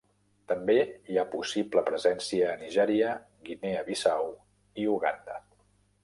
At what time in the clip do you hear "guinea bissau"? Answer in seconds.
3.49-4.31